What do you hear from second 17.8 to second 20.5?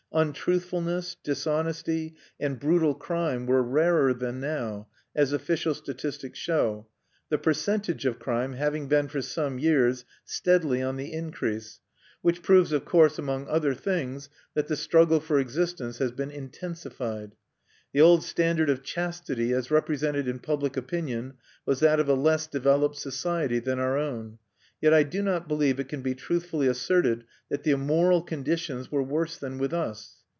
The old standard of chastity, as represented in